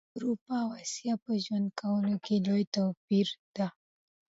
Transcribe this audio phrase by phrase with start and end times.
[0.09, 3.67] د اروپا او اسیا په ژوند کولو کي لوي توپیر ده